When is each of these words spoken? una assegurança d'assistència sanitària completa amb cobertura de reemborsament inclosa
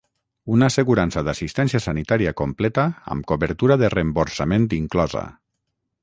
una 0.53 0.67
assegurança 0.71 1.21
d'assistència 1.25 1.81
sanitària 1.85 2.33
completa 2.41 2.85
amb 3.15 3.27
cobertura 3.33 3.77
de 3.83 3.91
reemborsament 3.95 4.65
inclosa 4.79 5.23